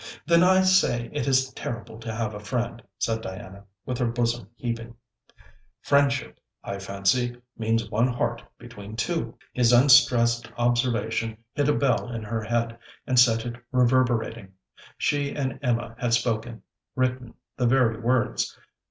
[0.25, 4.49] 'Then I say it is terrible to have a friend,' said Diana, with her bosom
[4.55, 4.95] heaving.
[5.83, 12.23] 'Friendship, I fancy, means one heart between two.' His unstressed observation hit a bell in
[12.23, 14.53] her head, and set it reverberating.
[14.97, 16.63] She and Emma had spoken,
[16.95, 18.57] written, the very words.